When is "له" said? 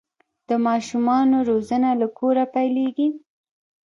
2.01-2.07